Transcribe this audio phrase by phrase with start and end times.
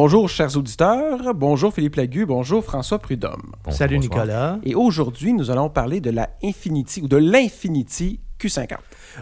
[0.00, 3.50] Bonjour chers auditeurs, bonjour Philippe Lagu, bonjour François Prudhomme.
[3.70, 4.60] Salut Nicolas.
[4.62, 8.76] Et aujourd'hui, nous allons parler de la Infinity ou de l'Infinity Q50.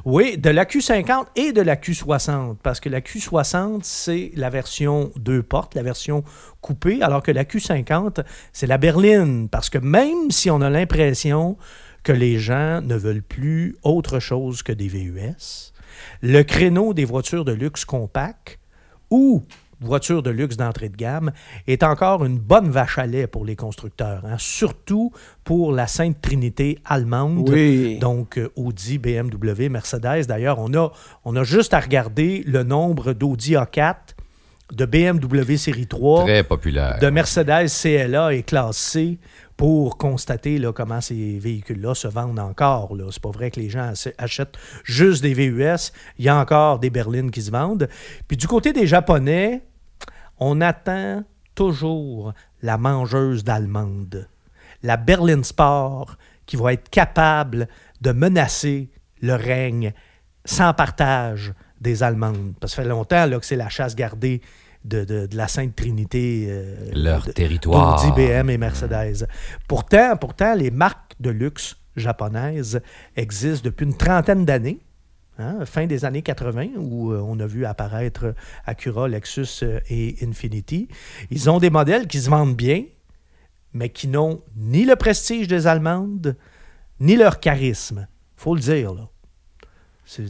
[0.05, 5.13] Oui, de la Q50 et de la Q60, parce que la Q60, c'est la version
[5.17, 6.25] deux portes, la version
[6.61, 8.23] coupée, alors que la Q50,
[8.53, 11.57] c'est la berline, parce que même si on a l'impression
[12.03, 15.73] que les gens ne veulent plus autre chose que des VUS,
[16.21, 18.59] le créneau des voitures de luxe compactes
[19.11, 19.43] ou
[19.81, 21.33] voiture de luxe d'entrée de gamme,
[21.67, 24.37] est encore une bonne vache à lait pour les constructeurs, hein.
[24.39, 25.13] surtout
[25.45, 27.51] pour la Sainte Trinité allemande,
[28.01, 30.27] donc euh, Audi, BMW, Mercedes.
[30.27, 30.93] D'ailleurs, on a,
[31.25, 33.95] on a juste à regarder le nombre d'Audi A4
[34.73, 36.99] de BMW série 3, Très populaire.
[37.01, 39.19] de Mercedes CLA et classe C
[39.57, 42.95] pour constater là, comment ces véhicules-là se vendent encore.
[42.99, 45.93] Ce C'est pas vrai que les gens achètent juste des VUS.
[46.19, 47.89] Il y a encore des berlines qui se vendent.
[48.29, 49.63] Puis du côté des Japonais,
[50.39, 54.29] on attend toujours la mangeuse d'allemande,
[54.83, 57.69] la Berlin Sport, qui va être capable
[58.01, 58.91] de menacer
[59.23, 59.93] le règne
[60.45, 62.55] sans partage des Allemandes.
[62.61, 64.43] Parce que ça fait longtemps là, que c'est la chasse gardée
[64.87, 66.47] de, la Sainte Trinité.
[66.49, 68.05] Euh, Leur territoire.
[68.07, 69.27] IBM et Mercedes.
[69.69, 72.81] Pourtant, pourtant, les marques de luxe japonaises
[73.17, 74.81] existent depuis une trentaine d'années.
[75.39, 80.17] Hein, fin des années 80, où euh, on a vu apparaître Acura, Lexus euh, et
[80.23, 80.89] Infinity.
[81.31, 82.85] Ils ont des modèles qui se vendent bien,
[83.75, 86.37] mais qui n'ont ni le prestige des Allemandes,
[87.01, 88.09] ni leur charisme.
[88.35, 88.95] faut le dire.
[88.95, 89.11] Là.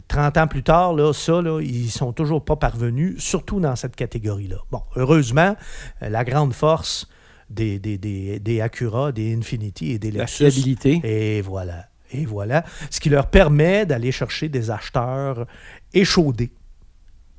[0.07, 3.95] 30 ans plus tard, là, ça, là, ils sont toujours pas parvenus, surtout dans cette
[3.95, 4.57] catégorie-là.
[4.71, 5.55] Bon, heureusement,
[6.01, 7.07] euh, la grande force
[7.49, 10.43] des, des, des, des Acura, des Infinity et des Lexus.
[10.43, 11.01] La fiabilité.
[11.03, 11.87] Et voilà.
[12.11, 12.65] Et voilà.
[12.89, 15.45] Ce qui leur permet d'aller chercher des acheteurs
[15.93, 16.51] échaudés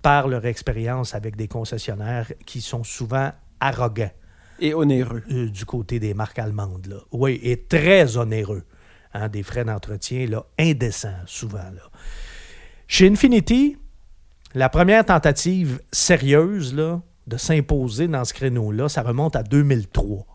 [0.03, 4.12] par leur expérience avec des concessionnaires qui sont souvent arrogants.
[4.61, 5.23] Et onéreux.
[5.31, 6.87] Euh, du côté des marques allemandes.
[6.87, 6.99] Là.
[7.12, 8.65] Oui, et très onéreux.
[9.15, 11.59] Hein, des frais d'entretien là, indécents, souvent.
[11.59, 11.91] Là.
[12.91, 13.76] Chez Infinity,
[14.54, 20.26] la première tentative sérieuse là, de s'imposer dans ce créneau-là, ça remonte à 2003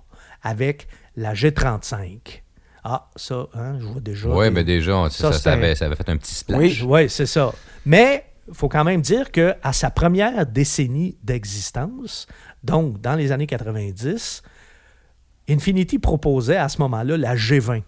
[0.44, 2.44] avec la G35.
[2.84, 4.30] Ah, ça, hein, je vois déjà.
[4.30, 6.60] Oui, mais déjà, ça, ça, avait, fait un petit splash.
[6.60, 7.52] Oui, ouais, c'est ça.
[7.88, 12.28] Mais il faut quand même dire qu'à sa première décennie d'existence,
[12.64, 14.44] donc dans les années 90,
[15.50, 17.82] Infinity proposait à ce moment-là la G20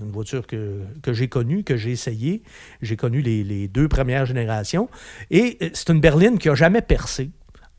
[0.00, 2.42] une voiture que, j'ai connue, que j'ai essayée.
[2.82, 4.88] J'ai connu les, deux premières générations.
[5.30, 7.30] Et euh, c'est une berline qui n'a jamais percé,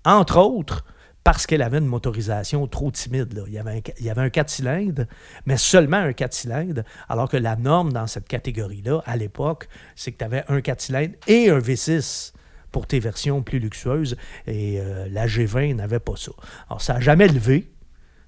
[0.05, 0.85] entre autres
[1.23, 3.43] parce qu'elle avait une motorisation trop timide.
[3.47, 5.05] Il, y avait un, il y avait un 4 cylindres,
[5.45, 10.11] mais seulement un 4 cylindres, alors que la norme dans cette catégorie-là, à l'époque, c'est
[10.11, 12.33] que tu avais un 4 cylindres et un V6
[12.71, 14.15] pour tes versions plus luxueuses,
[14.47, 16.31] et euh, la G20 n'avait pas ça.
[16.69, 17.69] Alors, ça n'a jamais levé,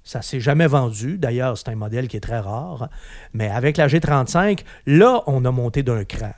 [0.04, 1.16] ça s'est jamais vendu.
[1.18, 2.90] D'ailleurs, c'est un modèle qui est très rare.
[3.32, 6.32] Mais avec la G35, là, on a monté d'un cran,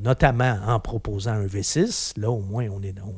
[0.00, 2.20] notamment en proposant un V6.
[2.20, 3.14] Là, au moins, on, est, on,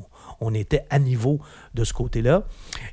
[0.53, 1.39] était à niveau
[1.73, 2.43] de ce côté-là.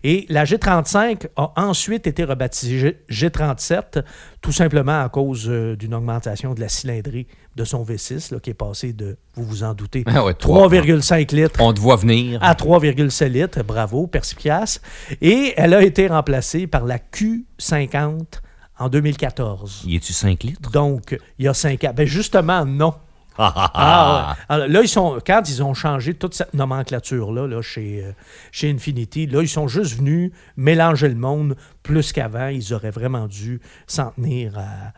[0.05, 4.03] Et la G35 a ensuite été rebaptisée G37,
[4.41, 7.27] tout simplement à cause euh, d'une augmentation de la cylindrée
[7.57, 11.61] de son V6, là, qui est passé de, vous vous en doutez, 3,5 ah litres.
[11.61, 12.43] On te voit venir.
[12.43, 13.63] À 3,7 litres.
[13.63, 14.81] Bravo, perspicace.
[15.21, 18.41] Et elle a été remplacée par la Q50
[18.79, 19.85] en 2014.
[19.87, 20.71] Y est-tu 5 litres?
[20.71, 21.93] Donc, il y a 5 ans.
[21.95, 22.95] Ben justement, non.
[23.39, 28.13] Ah, Alors, là, ils sont, quand ils ont changé toute cette nomenclature-là là, chez, euh,
[28.51, 32.49] chez Infinity, là, ils sont juste venus mélanger le monde plus qu'avant.
[32.49, 34.93] Ils auraient vraiment dû s'en tenir à,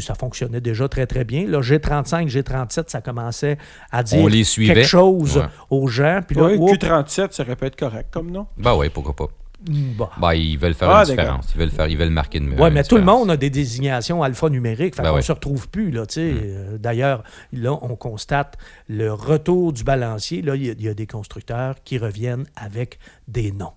[0.00, 1.46] ça fonctionnait déjà très, très bien.
[1.46, 3.58] Là, G35, G37, ça commençait
[3.90, 4.26] à dire
[4.56, 6.20] quelque chose aux gens.
[6.26, 8.46] Puis là, Q37, ça aurait pu être correct comme nom.
[8.56, 9.28] Ben oui, pourquoi pas.
[9.68, 10.10] Bah.
[10.18, 10.34] bah.
[10.34, 11.46] ils veulent faire ah, une différence.
[11.54, 14.22] Ils veulent, faire, ils veulent marquer une Oui, mais tout le monde a des désignations
[14.22, 14.96] alphanumériques.
[14.96, 15.90] Fait ben on ne se retrouve plus.
[15.90, 16.06] Là, mm.
[16.18, 17.22] euh, D'ailleurs,
[17.52, 20.42] là, on constate le retour du balancier.
[20.42, 22.98] Là, il y, a des constructeurs qui reviennent avec
[23.28, 23.74] des noms.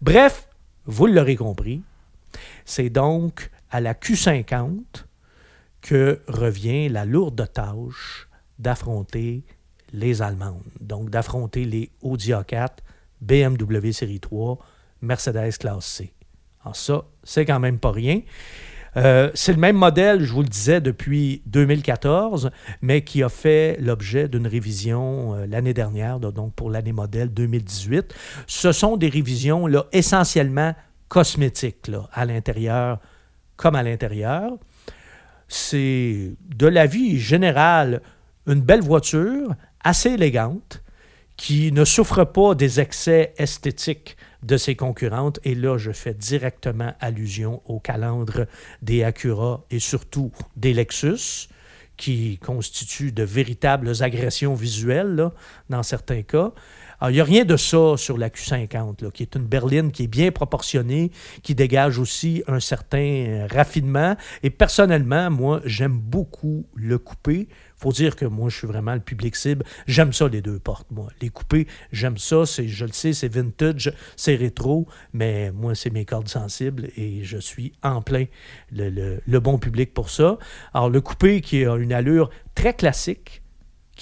[0.00, 0.48] Bref,
[0.86, 1.82] vous l'aurez compris,
[2.64, 5.04] c'est donc à la Q50
[5.80, 8.28] que revient la lourde tâche
[8.58, 9.42] d'affronter
[9.92, 10.62] les Allemandes.
[10.80, 12.78] Donc, d'affronter les Audi A4,
[13.20, 14.58] BMW Série 3,
[15.02, 16.12] Mercedes Classe C.
[16.64, 18.20] Alors ça, c'est quand même pas rien.
[18.96, 22.50] Euh, c'est le même modèle, je vous le disais, depuis 2014,
[22.82, 28.14] mais qui a fait l'objet d'une révision euh, l'année dernière, donc pour l'année modèle 2018.
[28.46, 30.74] Ce sont des révisions là, essentiellement
[31.08, 33.00] cosmétiques à l'intérieur
[33.56, 34.52] comme à l'intérieur
[35.52, 38.00] c'est de la vie générale
[38.46, 40.82] une belle voiture, assez élégante,
[41.36, 45.40] qui ne souffre pas des excès esthétiques de ses concurrentes.
[45.44, 48.46] Et là, je fais directement allusion au calandre
[48.82, 51.48] des Acura et surtout des Lexus,
[51.96, 55.32] qui constituent de véritables agressions visuelles là,
[55.70, 56.52] dans certains cas.
[57.08, 60.04] Il n'y a rien de ça sur la Q50, là, qui est une berline qui
[60.04, 61.10] est bien proportionnée,
[61.42, 64.16] qui dégage aussi un certain raffinement.
[64.42, 67.48] Et personnellement, moi, j'aime beaucoup le coupé
[67.82, 69.64] faut dire que moi, je suis vraiment le public cible.
[69.88, 71.08] J'aime ça, les deux portes, moi.
[71.20, 72.46] Les coupés, j'aime ça.
[72.46, 77.24] C'est, je le sais, c'est vintage, c'est rétro, mais moi, c'est mes cordes sensibles et
[77.24, 78.26] je suis en plein
[78.70, 80.38] le, bon public pour ça.
[80.72, 83.41] Alors, le coupé qui a une allure très classique,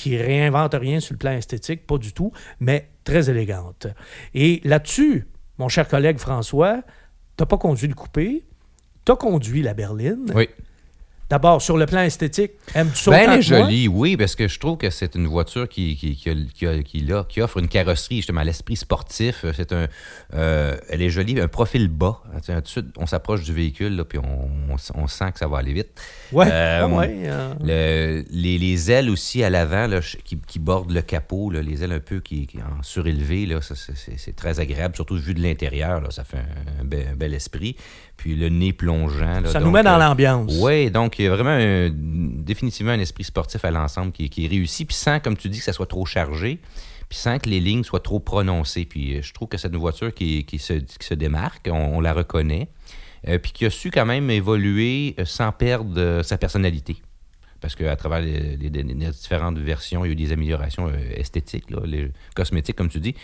[0.01, 3.87] qui réinvente rien sur le plan esthétique, pas du tout, mais très élégante.
[4.35, 5.27] Et là-dessus,
[5.59, 6.83] mon cher collègue François,
[7.37, 8.45] tu n'as pas conduit le coupé,
[9.05, 10.33] tu as conduit la berline.
[10.35, 10.49] Oui.
[11.29, 14.59] D'abord, sur le plan esthétique, aimes-tu ça ben, Elle est jolie, oui, parce que je
[14.59, 19.45] trouve que c'est une voiture qui, qui, qui, offre une carrosserie, justement, à l'esprit sportif.
[19.55, 19.87] C'est un,
[20.35, 22.21] euh, elle est jolie, un profil bas.
[22.45, 24.51] Tout de suite, on s'approche du véhicule, là, puis on,
[24.95, 26.01] on, sent que ça va aller vite.
[26.33, 28.23] Oui, euh, ouais, euh.
[28.31, 29.89] les, les, ailes aussi à l'avant
[30.25, 34.61] qui, qui, bordent le capot, là, les ailes un peu qui, en surélevé, c'est très
[34.61, 36.01] agréable, surtout vu de l'intérieur.
[36.13, 36.39] Ça fait
[36.81, 37.77] un, bel, esprit
[38.17, 39.43] puis le nez plongeant.
[39.47, 40.53] ça nous met dans l'ambiance.
[40.61, 44.49] Oui, donc il y a vraiment définitivement un esprit sportif à l'ensemble qui, qui, est
[44.49, 46.61] réussi, puis sans, comme tu dis, que ça soit trop chargé,
[47.11, 48.87] puis sans que les lignes soient trop prononcées.
[48.87, 52.01] Puis euh, je trouve que c'est une voiture qui, qui, se, qui se, démarque, on,
[52.01, 57.03] la reconnaît, euh, puis qui a su quand même évoluer euh, sans perdre sa personnalité
[57.61, 58.57] parce qu'à travers les,
[59.13, 63.15] différentes versions, il y a eu des améliorations esthétiques, les cosmétiques, comme tu dis,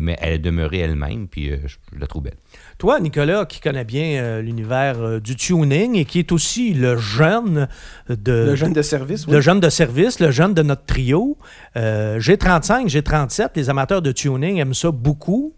[0.00, 2.36] mais elle est demeurée elle-même, puis je, la trouve belle.
[2.78, 6.98] Toi, Nicolas, qui connais bien euh, l'univers euh, du tuning et qui est aussi le
[6.98, 7.68] jeune
[8.08, 8.32] de...
[8.32, 9.32] Le jeune de service, oui.
[9.32, 11.38] Le jeune de service, le jeune de notre trio.
[11.76, 13.52] Euh, j'ai 35, j'ai 37.
[13.56, 15.54] Les amateurs de tuning aiment ça beaucoup.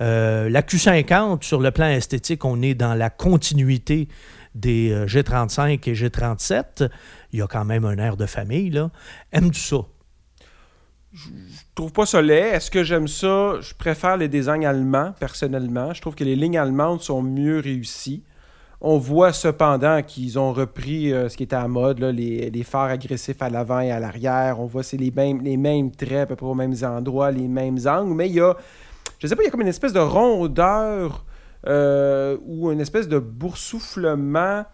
[0.00, 4.08] La Q50, sur le plan esthétique, on est dans la continuité
[4.54, 6.88] des G35 et G37.
[7.32, 8.90] Il y a quand même un air de famille, là.
[9.32, 9.78] Aimes-tu ça?
[11.16, 11.30] Je
[11.74, 12.54] trouve pas ça laid.
[12.54, 13.54] Est-ce que j'aime ça?
[13.60, 15.94] Je préfère les designs allemands, personnellement.
[15.94, 18.22] Je trouve que les lignes allemandes sont mieux réussies.
[18.82, 22.90] On voit cependant qu'ils ont repris euh, ce qui était à mode, les, les, phares
[22.90, 24.60] agressifs à l'avant et à l'arrière.
[24.60, 27.48] On voit c'est les mêmes, les mêmes traits à peu près aux mêmes endroits, les
[27.48, 28.54] mêmes angles, mais il y a,
[29.18, 31.24] je sais pas, il y a comme une espèce de rondeur
[31.66, 34.64] euh, ou une espèce de boursouflement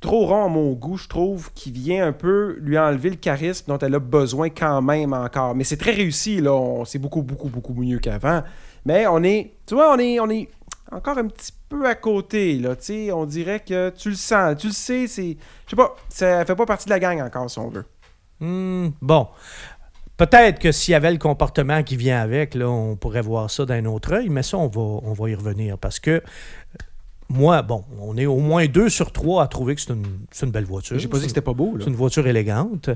[0.00, 3.66] trop rond à mon goût, je trouve, qui vient un peu lui enlever le charisme
[3.68, 5.54] dont elle a besoin quand même encore.
[5.54, 6.84] Mais c'est très réussi, là.
[6.84, 8.42] C'est beaucoup, beaucoup, beaucoup mieux qu'avant.
[8.84, 10.48] Mais on est, tu vois, on est, on est
[10.92, 12.76] encore un petit peu à côté, là.
[12.76, 15.36] Tu sais, on dirait que tu le sens, tu le sais, c'est...
[15.66, 17.84] Je sais pas, ça fait pas partie de la gang encore, si on veut.
[18.40, 19.26] Hmm, bon.
[20.18, 23.64] Peut-être que s'il y avait le comportement qui vient avec, là, on pourrait voir ça
[23.64, 26.22] d'un autre œil, mais ça, on va, on va y revenir parce que
[27.28, 30.64] moi, bon, on est au moins deux sur trois à trouver que c'est une, belle
[30.64, 30.98] voiture.
[30.98, 31.76] J'ai pas dit que c'était pas beau.
[31.78, 32.90] C'est une voiture élégante.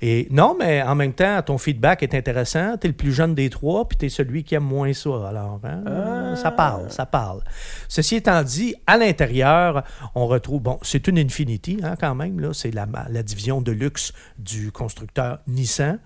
[0.00, 2.76] Et non, mais en même temps, ton feedback est intéressant.
[2.76, 5.28] Tu es le plus jeune des trois, puis tu es celui qui aime moins ça.
[5.28, 6.36] Alors, hein, ah.
[6.36, 7.42] ça parle, ça parle.
[7.88, 12.52] Ceci étant dit, à l'intérieur, on retrouve, bon, c'est une Infinity hein, quand même, là.
[12.52, 15.98] c'est la, la division de luxe du constructeur Nissan.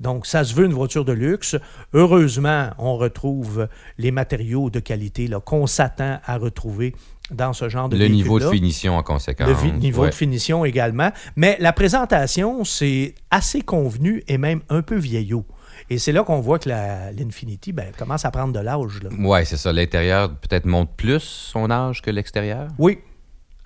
[0.00, 1.56] Donc, ça se veut une voiture de luxe.
[1.92, 6.94] Heureusement, on retrouve les matériaux de qualité qu'on s'attend à retrouver
[7.30, 9.48] dans ce genre de Le niveau de finition en conséquence.
[9.48, 11.10] Le niveau de finition également.
[11.36, 15.44] Mais la présentation, c'est assez convenu et même un peu vieillot.
[15.90, 19.00] Et c'est là qu'on voit que l'Infinity ben, commence à prendre de l'âge.
[19.18, 19.72] Oui, c'est ça.
[19.72, 22.68] L'intérieur peut-être monte plus son âge que l'extérieur?
[22.78, 22.98] Oui,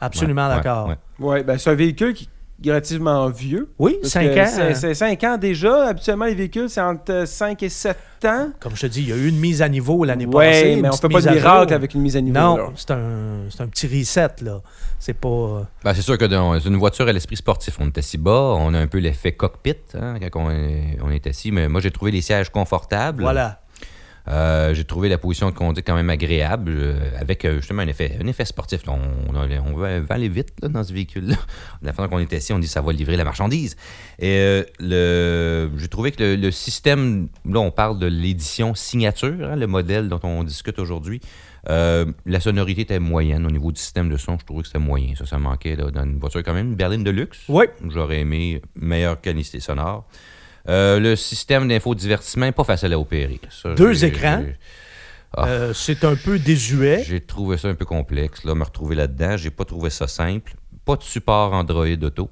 [0.01, 0.95] absolument d'accord.
[1.19, 2.29] Oui, ouais, ben, c'est un véhicule qui
[2.65, 3.73] relativement vieux.
[3.79, 4.73] Oui, 5 ans.
[4.75, 5.89] C'est 5 ans déjà.
[5.89, 8.51] Habituellement, les véhicules, c'est entre 5 et 7 ans.
[8.61, 10.75] Comme je te dis, il y a eu une mise à niveau l'année passée.
[10.75, 12.39] Oui, mais on ne fait pas de miracle avec une mise à niveau.
[12.39, 14.43] Non, c'est un, un, petit reset.
[14.43, 14.61] là.
[14.99, 15.29] C'est pas.
[15.29, 17.77] Euh, ben, c'est sûr que c'est une voiture à l'esprit sportif.
[17.81, 21.11] On est assis bas, on a un peu l'effet cockpit hein, quand on est, on
[21.11, 21.53] est assis.
[21.53, 23.23] Mais moi, j'ai trouvé les sièges confortables.
[23.23, 23.61] Voilà.
[24.29, 27.89] Euh, j'ai trouvé la position de conduite quand même agréable, euh, avec euh, justement un
[27.89, 28.83] effet, un effet sportif.
[28.87, 28.99] On,
[29.35, 31.37] on, veut aller vite dans ce véhicule-là.
[31.83, 33.77] La fois qu'on était ici, on dit que ça va livrer la marchandise.
[34.19, 40.09] Et j'ai trouvé que le, système, là, on parle de l'édition signature, hein, le modèle
[40.09, 41.21] dont on discute aujourd'hui.
[41.67, 44.39] la sonorité était moyenne au niveau du système de son.
[44.39, 45.15] Je trouvais que c'était moyen.
[45.15, 47.39] Ça, ça manquait dans une voiture quand même, une berline de luxe.
[47.49, 47.65] Oui.
[47.89, 50.07] J'aurais aimé meilleure qualité sonore.
[50.69, 53.41] Euh, le système d'infodivertissement n'est pas facile à opérer.
[53.77, 54.45] Deux écrans.
[55.37, 55.47] Ah.
[55.47, 57.05] Euh, c'est un peu désuet.
[57.07, 58.45] J'ai trouvé ça un peu complexe.
[58.45, 60.55] Là, me retrouver là-dedans, j'ai pas trouvé ça simple.
[60.85, 62.31] Pas de support Android Auto.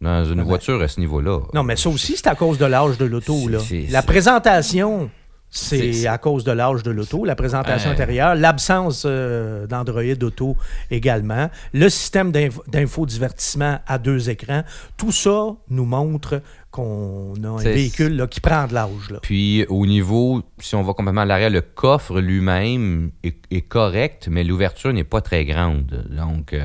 [0.00, 1.38] dans une voiture à ce niveau-là.
[1.54, 3.48] Non, mais ça aussi, c'est à cause de l'âge de l'auto.
[3.90, 5.10] La présentation,
[5.48, 7.24] c'est à cause de l'âge de l'auto.
[7.24, 7.94] La présentation Ouais.
[7.94, 10.56] intérieure, l'absence euh, d'Android Auto
[10.90, 14.64] également, le système d'info- d'infodivertissement à deux écrans,
[14.96, 18.88] tout ça nous montre qu'on a un véhicule là, qui prend de l'âge.
[19.22, 24.26] Puis au niveau, si on va complètement à l'arrière, le coffre lui-même est, est correct,
[24.30, 26.04] mais l'ouverture n'est pas très grande.
[26.10, 26.62] Donc, euh,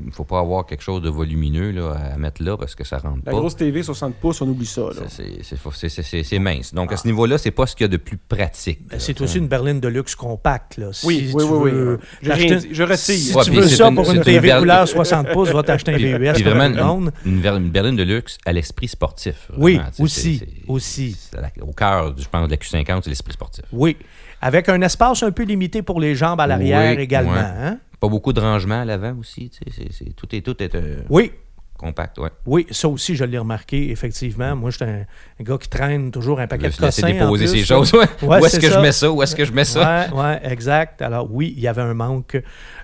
[0.00, 2.84] il ne faut pas avoir quelque chose de volumineux là, à mettre là parce que
[2.84, 3.38] ça rentre La pas.
[3.38, 4.82] grosse TV 60 pouces, on oublie ça.
[5.08, 6.72] C'est- mince.
[6.72, 8.86] Donc, à ce niveau-là, c'est pas ce qu'il y a de plus pratique.
[8.88, 10.76] Ben, C'est aussi une berline de luxe compacte.
[10.76, 10.92] Là.
[10.92, 11.98] Si Oui, oui, tu oui, veux oui.
[12.22, 12.96] Je retire.
[12.98, 15.62] Si Ouais, tu veux ça une- pour une une TV berline- couleur 60 pouces, va
[15.64, 16.42] t'acheter un VUS.
[16.44, 19.23] vraiment une berline de luxe à l'esprit sportif.
[19.56, 19.90] Oui, vraiment.
[19.90, 21.16] Tu sais, aussi, c'est- c'est- aussi.
[21.32, 23.64] c'est la- au cœur, je pense, de la Q50, c'est l'esprit sportif.
[23.72, 23.96] Oui.
[24.40, 27.32] Avec un espace un peu limité pour les jambes à l'arrière Oui, également.
[27.32, 27.38] ouais.
[27.40, 27.78] hein?
[28.00, 29.50] Pas beaucoup de rangement à l'avant aussi.
[29.50, 31.32] tu sais, tout est, tout est euh, Oui,
[31.78, 32.18] compact.
[32.18, 32.28] Ouais.
[32.46, 34.54] oui, ça aussi, je l'ai remarqué, effectivement.
[34.54, 35.04] Moi, j'étais un,
[35.40, 37.10] un gars qui traîne toujours un paquet de cossins.
[37.10, 37.92] déposer ces choses.
[37.94, 38.06] Ouais.
[38.22, 38.74] Où est-ce que ça.
[38.76, 39.10] je mets ça?
[39.10, 40.06] Où est-ce que je mets ça?
[40.14, 41.00] Oui, exact.
[41.02, 42.40] Alors, oui, il y avait un manque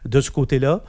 [0.07, 0.83] de ce côté-là.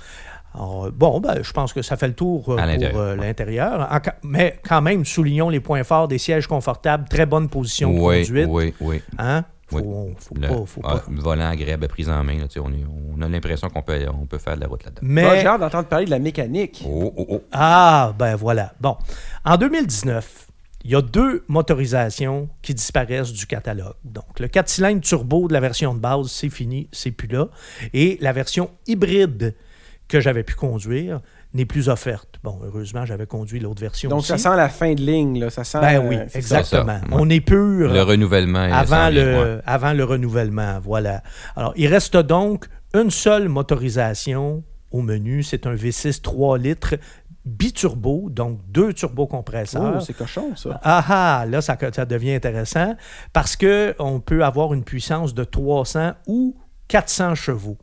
[0.53, 3.15] Alors, euh, bon, ben, je pense que ça fait le tour euh, pour l'intérieur, euh,
[3.15, 3.89] l'intérieur.
[4.23, 8.21] Mais quand même, soulignons les points forts des sièges confortables, très bonne position de Oui,
[8.25, 8.47] conduite.
[8.49, 9.01] oui, oui.
[9.17, 9.45] Hein?
[9.67, 10.13] Faut, Oui.
[10.19, 11.03] faut Le, pas, faut ah, pas.
[11.07, 12.37] volant agréable à prise en main.
[12.39, 12.85] là, on, est-
[13.17, 14.99] on a l'impression qu'on peut, on peut faire de la route là-dedans.
[15.03, 15.23] Mais...
[15.25, 16.83] Ah, J'ai hâte d'entendre parler de la mécanique.
[16.85, 17.41] Oh, oh, oh.
[17.53, 18.73] Ah, ben voilà.
[18.81, 18.97] Bon.
[19.45, 20.47] En 2019,
[20.83, 23.93] il y a deux motorisations qui disparaissent du catalogue.
[24.03, 27.47] Donc, le 4 cylindres turbo de la version de base, c'est fini, c'est plus là.
[27.93, 29.55] Et la version hybride
[30.11, 31.21] que j'avais pu conduire
[31.53, 32.35] n'est plus offerte.
[32.43, 34.27] Bon, heureusement, j'avais conduit l'autre version Donc, aussi.
[34.27, 35.39] ça sent la fin de ligne.
[35.39, 35.49] Là.
[35.49, 36.99] Ça sent, Ben oui, euh, exactement.
[36.99, 37.07] ça.
[37.11, 38.65] On est pur Le renouvellement.
[38.65, 39.21] il avant, le,
[39.55, 39.61] ouais.
[39.65, 40.79] avant le renouvellement.
[40.83, 41.23] Voilà.
[41.55, 45.43] Alors, il reste donc une seule motorisation au menu.
[45.43, 46.95] C'est un V6 3 litres
[47.45, 50.01] biturbo, donc deux Oh, turbocompresseurs.
[50.01, 50.79] c'est cochon, ça.
[50.83, 51.03] Ah
[51.41, 52.95] ah, là, ça, ça devient intéressant
[53.33, 56.55] parce qu'on peut avoir une puissance de 300 ou
[56.87, 57.77] 400 chevaux.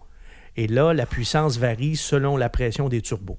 [0.59, 3.38] Et là, la puissance varie selon la pression des turbos.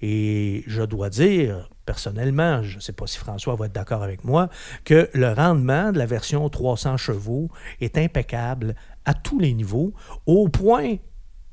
[0.00, 4.24] Et je dois dire, personnellement, je ne sais pas si François va être d'accord avec
[4.24, 4.48] moi,
[4.84, 7.48] que le rendement de la version 300 chevaux
[7.80, 9.92] est impeccable à tous les niveaux,
[10.26, 10.96] au point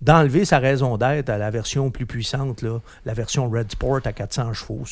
[0.02, 4.12] d'enlever sa raison d'être à la version plus puissante, là, la version Red Sport à
[4.14, 4.84] 400 chevaux.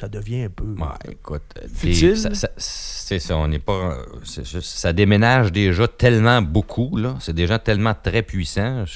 [0.00, 0.64] Ça devient un peu...
[0.78, 2.10] Ouais, écoute, euh, Futile.
[2.14, 3.98] des- ça- ça- c'est ça, on n'est pas.
[3.98, 7.16] euh, ça déménage déjà tellement beaucoup, là.
[7.20, 8.86] C'est déjà tellement très puissant.
[8.86, 8.92] Je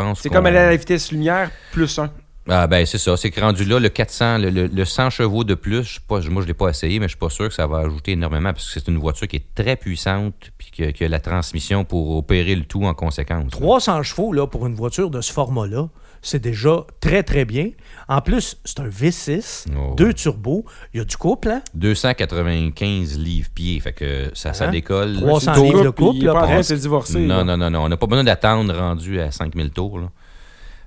[0.00, 2.10] pense C'est comme aller à la vitesse lumière plus un.
[2.48, 3.16] Ah, ben, c'est ça.
[3.16, 6.00] C'est que rendu là, le 400, le, le- le 100 chevaux de plus, je suis
[6.00, 7.78] pas, moi, je ne l'ai pas essayé, mais je suis pas sûr que ça va
[7.78, 11.18] ajouter énormément parce que c'est une voiture qui est très puissante puis que, que la
[11.18, 13.50] transmission pour opérer le tout en conséquence.
[13.50, 15.88] 300 chevaux là, pour une voiture de ce format-là,
[16.22, 17.70] c'est déjà très, très bien.
[18.08, 20.64] En plus, c'est un V6, Oh, deux turbos.
[20.94, 21.62] Il y a du couple, hein?
[21.74, 23.80] 295 livres-pieds.
[23.80, 24.70] Fait que ça, ça Hein?
[24.70, 25.16] décolle.
[25.16, 27.20] 300 Tôt- livres de couple, Il là, pas se divorcer.
[27.20, 27.44] Non, là.
[27.44, 27.84] non, non, non.
[27.84, 29.98] On n'a pas besoin d'attendre rendu à 5000 tours.
[29.98, 30.10] là.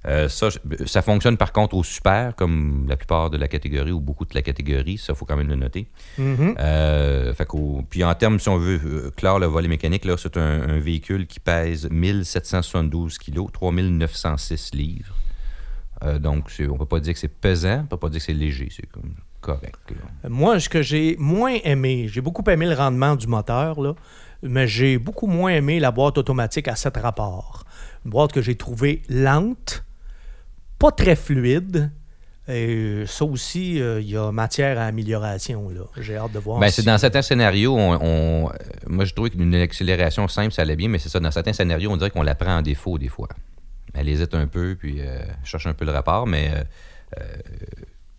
[0.07, 0.47] Euh, ça,
[0.85, 4.33] ça fonctionne par contre au super, comme la plupart de la catégorie ou beaucoup de
[4.33, 4.97] la catégorie.
[4.97, 5.87] Ça, il faut quand même le noter.
[6.17, 6.55] Mhm.
[6.59, 7.47] Euh, fait
[7.89, 10.79] puis en termes, si on veut euh, clore le volet mécanique, là, c'est un, un
[10.79, 15.15] véhicule qui pèse 1772 kg, 3906 livres.
[16.03, 18.33] Euh, donc, on peut pas dire que c'est pesant, on peut pas dire que c'est
[18.33, 18.87] léger, c'est
[19.41, 19.79] correct.
[19.91, 20.29] là.
[20.29, 23.95] Moi, ce que j'ai moins aimé, j'ai beaucoup aimé le rendement du moteur, là,
[24.41, 27.65] mais j'ai beaucoup moins aimé la boîte automatique à 7 rapports.
[28.05, 29.83] Une boîte que j'ai trouvée lente,
[30.79, 31.91] pas très fluide.
[32.51, 35.69] Et ça aussi, euh, il y a matière à amélioration.
[36.01, 36.59] J'ai hâte de voir.
[36.59, 38.53] Ben, si- c'est dans certains scénarios, on, on- euh,
[38.87, 41.91] moi je trouvais qu'une accélération simple, ça allait bien, mais c'est ça, dans certains scénarios,
[41.91, 43.27] on dirait qu'on la prend en défaut des fois.
[43.93, 46.63] Elle hésite un peu, puis euh, cherche un peu le rapport, mais euh,
[47.19, 47.23] euh,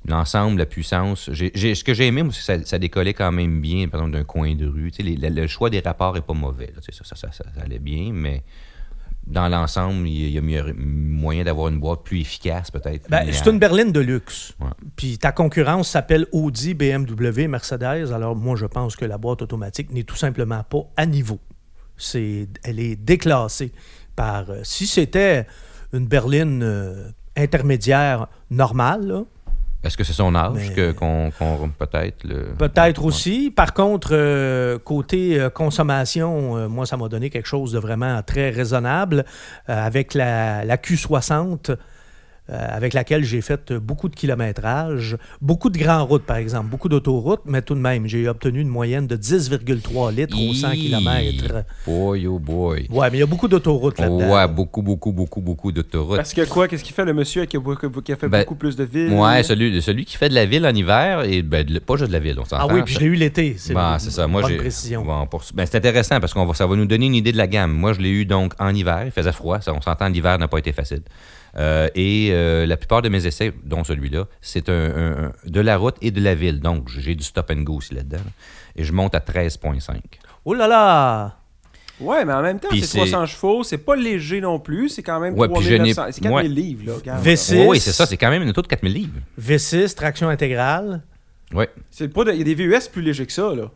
[0.06, 3.60] l'ensemble, la puissance, ce que j'ai aimé, moi, c'est que ça, ça décollait quand même
[3.60, 4.92] bien, par exemple, d'un coin de rue.
[5.00, 6.72] Les- le, le choix des rapports est pas mauvais.
[6.74, 6.80] là.
[6.82, 8.42] Ça- ça allait bien, mais
[9.26, 13.08] dans l'ensemble, il y a- mieux- moyen d'avoir une boîte plus efficace, peut-être.
[13.10, 14.54] Ben, c'est une berline de luxe.
[14.60, 14.68] Ouais.
[14.96, 18.12] Puis ta concurrence s'appelle Audi, BMW, Mercedes.
[18.12, 21.38] Alors moi, je pense que la boîte automatique n'est tout simplement pas à niveau.
[21.96, 23.72] C'est, elle est déclassée
[24.16, 24.50] par...
[24.50, 25.46] euh, si c'était
[25.92, 29.22] une berline euh, intermédiaire normale, là,
[29.82, 31.30] Est-ce que c'est son âge Mais- que, qu'on,
[31.78, 32.24] peut-être?
[32.24, 33.50] le- Peut-être aussi.
[33.50, 38.22] Par contre, euh, côté euh, consommation, euh, moi, ça m'a donné quelque chose de vraiment
[38.22, 39.24] très raisonnable.
[39.66, 41.76] Avec la, la Q60, euh,
[42.52, 47.42] avec laquelle j'ai fait beaucoup de kilométrage, beaucoup de grandes routes, par exemple, beaucoup d'autoroutes,
[47.46, 51.64] mais tout de même, j'ai obtenu une moyenne de 10,3 litres au 100 km.
[51.86, 52.86] Boy, oh boy.
[52.90, 54.34] Ouais, mais il y a beaucoup d'autoroutes là-dedans.
[54.34, 56.16] Ouais, beaucoup, beaucoup, beaucoup, beaucoup d'autoroutes.
[56.16, 57.60] Parce que quoi, qu'est-ce qu'il fait le monsieur qui a,
[58.04, 59.12] qui a fait Ben, beaucoup plus de villes?
[59.12, 62.08] Ouais, celui, celui qui fait de la ville en hiver, et ben, de- pas juste
[62.08, 62.66] de la ville, on s'entend.
[62.68, 63.54] Ah oui, puis je l'ai eu l'été.
[63.58, 64.26] C'est Ben, ça.
[64.26, 64.56] Moi, bonne j'ai.
[64.56, 65.04] précision.
[65.04, 67.46] Bon, pour- ben, c'est intéressant parce que ça va nous donner une idée de la
[67.46, 67.72] gamme.
[67.72, 69.02] Moi, je l'ai eu donc en hiver.
[69.06, 69.60] Il faisait froid.
[69.60, 71.02] Ça, on s'entend, l'hiver n'a pas été facile.
[71.56, 75.60] Euh, et euh, la plupart de mes essais, dont celui-là, c'est un, un- un- de
[75.60, 76.60] la route et de la ville.
[76.60, 78.18] Donc, j'ai du stop and go aussi là-dedans.
[78.18, 78.30] là.
[78.76, 79.96] Et je monte à 13,5.
[80.44, 81.36] Oh là là!
[82.00, 85.02] Ouais, mais en même temps, c'est c'est- 300 chevaux, c'est pas léger non plus, c'est
[85.02, 86.56] quand même Ouais, puis je n'ai- 3900, c'est 4000 ouais.
[86.62, 86.94] livres, là.
[86.94, 87.22] regarde.
[87.26, 87.54] V6.
[87.60, 88.06] Oui, oui, c'est ça.
[88.06, 89.20] C'est quand même une auto de 4000 livres.
[89.38, 91.02] V6, traction intégrale.
[91.52, 91.64] Oui.
[91.90, 93.70] C'est pas de- Il y a des VUS plus légers que ça, là.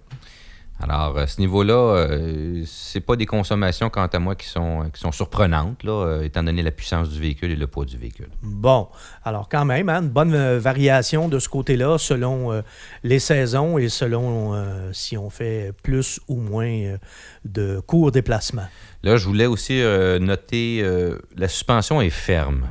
[0.83, 5.01] Alors, à ce niveau-là, euh, c'est pas des consommations, quant à moi, qui sont, qui
[5.01, 8.29] sont surprenantes, là, euh, étant donné la puissance du véhicule et le poids du véhicule.
[8.43, 8.89] Bon,
[9.25, 12.63] alors quand même, hein, une bonne euh, variation de ce côté-là selon euh,
[13.05, 16.99] les saisons et selon euh, si on fait plus ou moins euh,
[17.45, 18.67] de courts déplacements.
[19.05, 22.69] Là, je voulais aussi euh, noter euh, la suspension est ferme,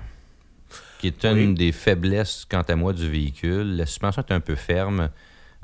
[1.00, 1.54] qui est une Oui.
[1.56, 3.78] des faiblesses, quant à moi, du véhicule.
[3.78, 5.10] La suspension est un peu ferme,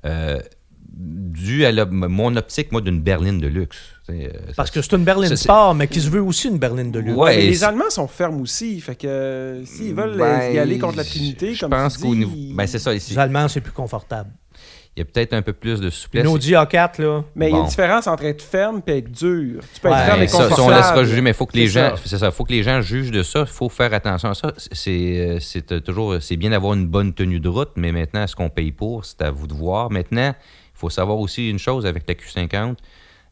[0.06, 0.40] euh,
[0.94, 3.78] dû à la- mon optique, moi, d'une berline de luxe.
[4.10, 6.92] Euh, Parce ça- que c'est une berline sport, mais qui se veut aussi une berline
[6.92, 7.18] de luxe.
[7.18, 10.58] Ouais, mais et les Allemands sont fermes aussi, fait que euh, s'ils veulent Ben, y
[10.58, 12.56] aller contre la Trinité, je comme pense tu qu'au dis, niveau.
[12.56, 13.14] Ben, c'est ça, ici.
[13.14, 14.32] Les Allemands, c'est plus confortable.
[14.98, 16.24] Il y a peut-être un peu plus de souplesse.
[16.26, 17.24] Une Audi A4, là.
[17.36, 19.62] Mais il y a une différence entre être ferme et être dur.
[19.74, 20.76] Tu peux être Ouais, ferme Ben, et ça, ça, on confortable.
[20.78, 22.02] laissera juger, mais il faut que les C'est gens, ça.
[22.04, 23.42] c'est ça, faut que les gens jugent de ça.
[23.42, 24.52] Il faut faire attention à ça.
[24.58, 28.36] C'est, c'est euh, toujours, c'est bien d'avoir une bonne tenue de route, mais maintenant, ce
[28.36, 29.90] qu'on paye pour, c'est à vous de voir.
[29.92, 30.34] Maintenant,
[30.80, 32.76] faut savoir aussi une chose avec la Q50.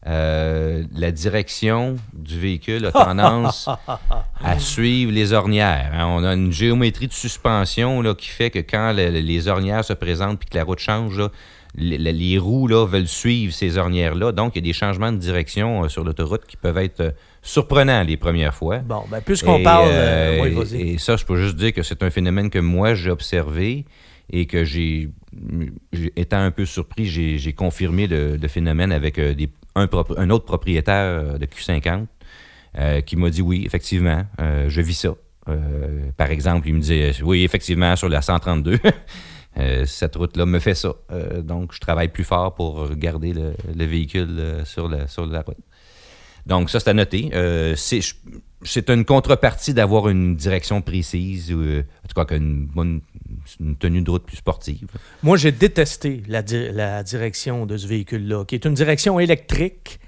[0.06, 3.68] euh, la direction du véhicule a tendance
[4.44, 5.90] à suivre les ornières.
[5.92, 6.06] hein.
[6.06, 9.84] On a une géométrie de suspension là, qui fait que quand le- le- les ornières
[9.84, 11.28] se présentent puis que la route change, là,
[11.74, 14.32] les, roues là, veulent suivre ces ornières-là.
[14.32, 17.10] Donc, il y a des changements de direction euh, sur l'autoroute qui peuvent être euh,
[17.42, 18.78] surprenants les premières fois.
[18.78, 19.88] Bon, ben, puisqu'on parle.
[20.40, 23.84] oui, et ça, je peux juste dire que c'est un phénomène que moi, j'ai observé
[24.30, 25.10] et que j'ai,
[26.16, 29.34] étant un peu surpris, j'ai, confirmé le, phénomène avec euh,
[29.74, 32.06] un, autre propriétaire euh, de Q50
[32.78, 35.14] euh, qui m'a dit oui, effectivement, je vis ça.
[36.16, 38.78] Par exemple, il me disait oui, effectivement, sur la 132.
[39.58, 40.92] euh, cette route-là me fait ça.
[41.42, 45.56] Donc, je travaille plus fort pour garder le, le véhicule sur, la, sur la route.
[46.44, 47.30] Donc, ça, c'est à noter.
[48.62, 53.00] C'est une contrepartie d'avoir une direction précise, ou, euh, en tout cas, qu'une bonne
[53.60, 54.88] une tenue de route plus sportive.
[55.22, 56.42] Moi, j'ai détesté la,
[56.72, 60.00] la direction de ce véhicule-là, qui est une direction électrique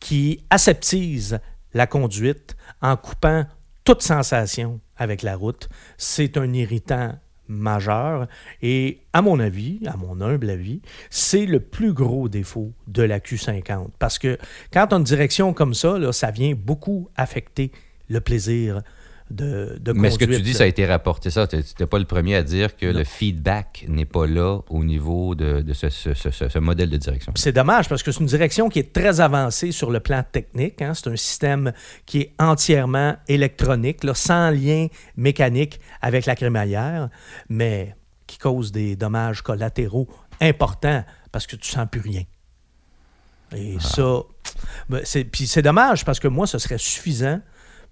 [0.00, 1.38] qui aseptise
[1.72, 3.46] la conduite en coupant
[3.84, 5.68] toute sensation avec la route.
[5.98, 8.26] C'est un irritant majeur
[8.62, 10.80] et, à mon avis, à mon humble avis,
[11.10, 13.88] c'est le plus gros défaut de la Q50.
[13.98, 14.38] Parce que
[14.72, 17.70] quand on a une direction comme ça, là, ça vient beaucoup affecter
[18.08, 18.82] le plaisir
[19.30, 21.30] de, de Mais ce que tu dis, ça a été rapporté.
[21.30, 22.98] Ça, tu n'étais pas le premier à dire que Non.
[22.98, 26.90] le feedback n'est pas là au niveau de, de ce, ce- ce- ce- ce modèle
[26.90, 27.32] de direction.
[27.34, 30.82] C'est dommage parce que c'est une direction qui est très avancée sur le plan technique.
[30.82, 30.92] hein.
[30.94, 31.72] C'est un système
[32.04, 37.08] qui est entièrement électronique, là, sans lien mécanique avec la crémaillère,
[37.48, 40.06] mais qui cause des dommages collatéraux
[40.40, 42.22] importants parce que tu sens plus rien.
[43.56, 44.20] Et ça,
[44.88, 47.40] ben, c'est, puis c'est dommage parce que moi, ce serait suffisant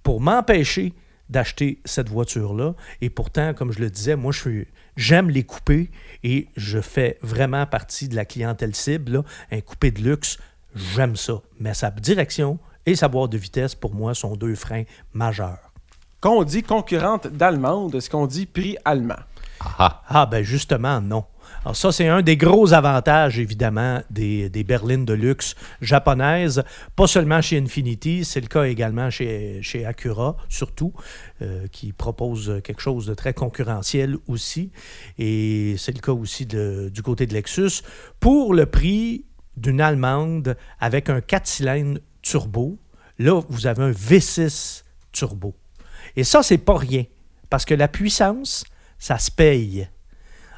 [0.02, 0.92] pour m'empêcher
[1.32, 2.74] d'acheter cette voiture-là.
[3.00, 4.66] Et pourtant, comme je le disais, moi, je suis,
[4.96, 5.90] j'aime les coupés
[6.22, 9.12] et je fais vraiment partie de la clientèle cible.
[9.12, 9.22] là.
[9.50, 10.38] Un coupé de luxe,
[10.76, 11.40] j'aime ça.
[11.58, 15.72] Mais sa direction et sa boîte de vitesse, pour moi, sont deux freins majeurs.
[16.20, 19.16] Quand on dit concurrente d'allemande, est-ce qu'on dit prix allemand?
[19.58, 20.02] Ah, ah.
[20.08, 21.24] Ah, ben justement, non.
[21.64, 26.64] Alors ça, c'est un des gros avantages, évidemment, des, berlines de luxe japonaises.
[26.96, 30.92] Pas seulement chez Infinity, c'est le cas également chez, chez Acura, surtout,
[31.40, 34.72] euh, qui propose quelque chose de très concurrentiel aussi.
[35.18, 37.82] Et c'est le cas aussi du côté de Lexus.
[38.18, 42.76] Pour le prix d'une Allemande avec un 4 cylindres turbo,
[43.20, 45.54] là, vous avez un V6 turbo.
[46.16, 47.04] Et ça, c'est pas rien.
[47.50, 48.64] Parce que la puissance,
[48.98, 49.88] ça se paye.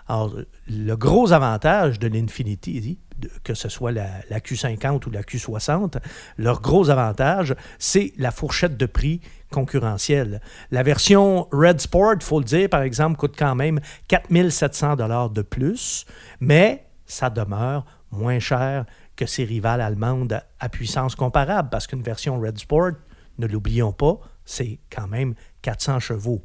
[0.07, 0.35] Alors,
[0.69, 2.99] le gros avantage de l'Infinity,
[3.43, 5.99] que ce soit la, la Q50 ou la Q60,
[6.37, 10.41] leur gros avantage, c'est la fourchette de prix concurrentielle.
[10.71, 15.31] La version Red Sport, il faut le dire, par exemple, coûte quand même 4700 dollars
[15.31, 16.05] de plus,
[16.41, 18.85] mais ça demeure moins cher
[19.17, 22.93] que ses rivales allemandes à puissance comparable, parce qu'une version Red Sport,
[23.39, 26.45] ne l'oublions pas, c'est quand même 400 chevaux.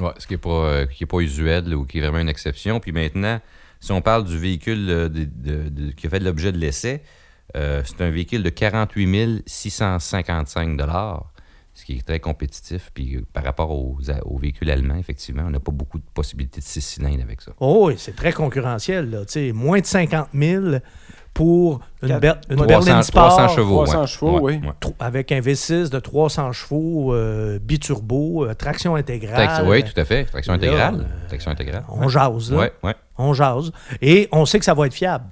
[0.00, 2.80] Ouais, ce qui n'est pas, euh, est pas usuel ou qui est vraiment une exception.
[2.80, 3.40] Puis maintenant,
[3.80, 5.08] si on parle du véhicule euh,
[5.96, 7.02] qui a fait l'objet de l'essai,
[7.56, 10.80] euh, c'est un véhicule de 48 655
[11.74, 12.90] ce qui est très compétitif.
[12.94, 16.66] Puis par rapport aux, aux véhicules allemands, effectivement, on n'a pas beaucoup de possibilités de
[16.66, 17.52] six cylindres avec ça.
[17.60, 19.10] Oh, oui, c'est très concurrentiel.
[19.10, 19.52] Là.
[19.52, 20.76] Moins de 50 000
[21.34, 23.84] pour une, Ber- une 300, berline Sport 300 chevaux.
[23.84, 24.06] 300 ouais.
[24.06, 24.68] chevaux, Ouais, oui.
[24.68, 24.92] ouais.
[25.00, 29.64] avec un V6 de 300 chevaux, euh, biturbo, euh, traction intégrale.
[29.66, 30.24] Oui, tout à fait.
[30.24, 30.94] Traction Là, intégrale.
[31.00, 31.84] euh, Traction intégrale.
[31.88, 32.68] On jase, là.
[33.18, 33.72] On jase.
[34.00, 35.24] Et on sait que ça va être fiable.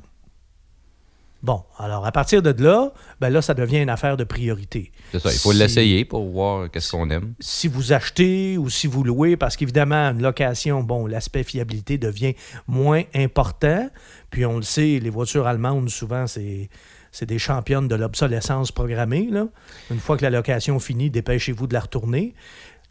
[1.42, 4.92] Bon, alors à partir de là, ben là, ça devient une affaire de priorité.
[5.12, 5.33] C'est ça.
[5.33, 7.33] Il faut Si- l'essayer pour voir qu'est-ce qu'on aime.
[7.40, 12.35] si vous achetez ou si vous louez, parce qu'évidemment, une location, bon, l'aspect fiabilité devient
[12.66, 13.88] moins important.
[14.31, 16.68] Puis on le sait, les voitures allemandes, souvent, c'est.
[17.12, 19.26] C'est des championnes de l'obsolescence programmée.
[19.33, 19.48] Là.
[19.90, 22.35] Une fois que la location finit, dépêchez-vous de la retourner.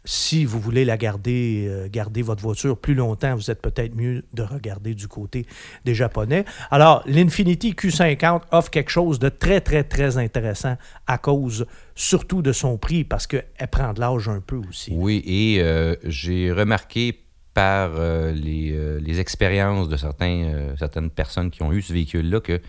[0.04, 4.24] Si vous voulez la garder, euh, garder votre voiture plus longtemps, vous êtes peut-être mieux
[4.32, 5.44] de regarder du côté
[5.84, 6.46] des Japonais.
[6.70, 12.52] Alors, l'Infinity Q50 offre quelque chose de très, très, très intéressant à cause surtout de
[12.52, 14.90] son prix, parce qu'elle prend de l'âge un peu aussi.
[14.94, 17.20] Oui, et euh, j'ai remarqué
[17.52, 22.60] par euh, les, expériences de certains, certaines personnes qui ont eu ce véhicule-là que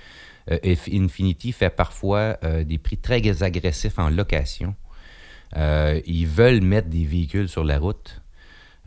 [0.50, 4.76] Inf- Infinity fait parfois des prix très agressifs en location.
[5.58, 8.22] Euh, ils veulent mettre des véhicules sur la route.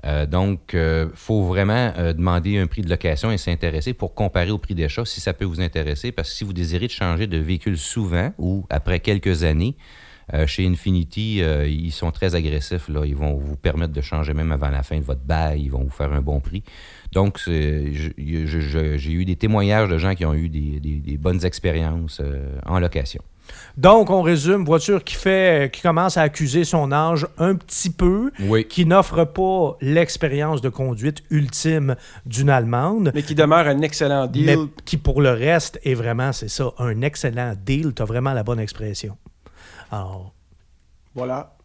[0.04, 4.50] Euh, donc, il faut vraiment euh, demander un prix de location et s'intéresser pour comparer
[4.50, 6.12] au prix d'achat si ça peut vous intéresser.
[6.12, 9.76] Parce que si vous désirez changer de véhicule souvent ou après quelques années,
[10.32, 12.88] euh, chez Infinity, euh, ils sont très agressifs.
[12.88, 13.04] Là.
[13.04, 15.62] Ils vont vous permettre de changer même avant la fin de votre bail.
[15.62, 16.62] Ils vont vous faire un bon prix.
[17.12, 22.78] Donc, j'ai eu des témoignages de gens qui ont eu des, bonnes expériences euh, en
[22.78, 23.22] location.
[23.76, 28.30] Donc, on résume, voiture qui fait, qui commence à accuser son âge un petit peu,
[28.40, 28.66] Oui.
[28.68, 34.46] qui n'offre pas l'expérience de conduite ultime d'une Allemande, Mais qui demeure un excellent deal.
[34.46, 37.92] mais qui pour le reste est vraiment, c'est ça, un excellent deal.
[37.94, 39.16] Tu as vraiment la bonne expression.
[39.90, 40.32] Alors,
[41.14, 41.56] Voilà.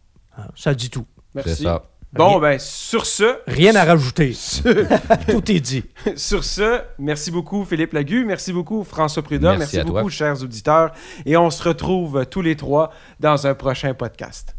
[0.56, 1.06] ça dit tout.
[1.34, 1.54] Merci.
[1.56, 1.84] C'est ça.
[2.12, 4.36] Bon, ben, sur ce, Rien à rajouter.
[5.30, 5.84] tout est dit.
[6.16, 10.00] sur ce, merci beaucoup Philippe Lagu, merci beaucoup François Prudhomme, Merci merci, à toi.
[10.00, 10.90] beaucoup chers auditeurs,
[11.24, 14.56] et on se retrouve tous les trois dans un prochain podcast.